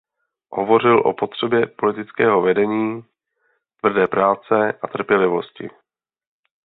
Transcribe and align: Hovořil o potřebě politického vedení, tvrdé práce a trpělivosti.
Hovořil 0.51 0.99
o 1.07 1.13
potřebě 1.13 1.67
politického 1.67 2.41
vedení, 2.41 3.03
tvrdé 3.81 4.07
práce 4.07 4.73
a 4.81 4.87
trpělivosti. 4.87 5.69